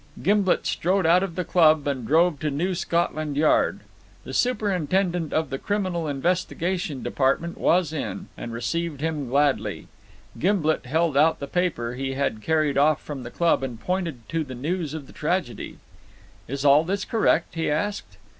Gimblet 0.23 0.65
strode 0.65 1.05
out 1.05 1.21
of 1.21 1.35
the 1.35 1.43
Club 1.45 1.85
and 1.85 2.07
drove 2.07 2.39
to 2.39 2.49
New 2.49 2.73
Scotland 2.73 3.37
Yard. 3.37 3.81
The 4.23 4.33
Superintendent 4.33 5.31
of 5.31 5.51
the 5.51 5.59
Criminal 5.59 6.07
Investigation 6.07 7.03
Department 7.03 7.55
was 7.55 7.93
in, 7.93 8.27
and 8.35 8.51
received 8.51 8.99
him 9.01 9.29
gladly. 9.29 9.87
Gimblet 10.39 10.87
held 10.87 11.15
out 11.15 11.39
the 11.39 11.45
paper 11.45 11.93
he 11.93 12.15
had 12.15 12.41
carried 12.41 12.79
off 12.79 12.99
from 12.99 13.21
the 13.21 13.29
Club 13.29 13.61
and 13.61 13.79
pointed 13.79 14.27
to 14.29 14.43
the 14.43 14.55
news 14.55 14.95
of 14.95 15.05
the 15.05 15.13
tragedy. 15.13 15.77
"Is 16.47 16.65
all 16.65 16.83
this 16.83 17.05
correct?" 17.05 17.53
he 17.53 17.69
asked. 17.69 18.17